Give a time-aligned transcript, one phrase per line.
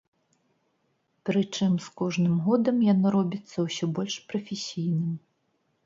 [1.29, 5.19] Прычым з кожным годам яно робіцца ўсё больш прафесійным.